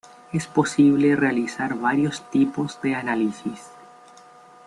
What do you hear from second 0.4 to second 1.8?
posible realizar